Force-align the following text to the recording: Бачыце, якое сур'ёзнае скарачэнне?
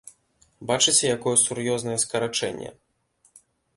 Бачыце, 0.69 1.03
якое 1.17 1.33
сур'ёзнае 1.43 1.97
скарачэнне? 2.05 2.69